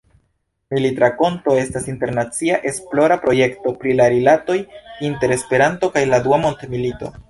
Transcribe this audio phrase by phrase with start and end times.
[0.75, 4.59] Militrakonto estas internacia esplora projekto pri la rilatoj
[5.13, 7.19] inter Esperanto kaj la Dua Mondmilito.